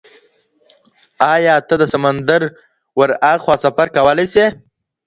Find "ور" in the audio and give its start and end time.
2.99-3.09